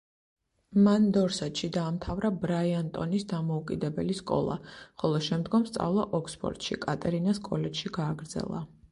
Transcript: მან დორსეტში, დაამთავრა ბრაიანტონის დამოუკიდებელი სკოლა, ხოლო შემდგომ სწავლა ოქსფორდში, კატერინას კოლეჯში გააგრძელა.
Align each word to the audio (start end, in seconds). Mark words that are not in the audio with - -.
მან 0.85 1.03
დორსეტში, 1.15 1.67
დაამთავრა 1.73 2.29
ბრაიანტონის 2.45 3.25
დამოუკიდებელი 3.33 4.15
სკოლა, 4.19 4.55
ხოლო 5.03 5.19
შემდგომ 5.25 5.67
სწავლა 5.73 6.07
ოქსფორდში, 6.21 6.79
კატერინას 6.87 7.41
კოლეჯში 7.49 7.93
გააგრძელა. 7.99 8.63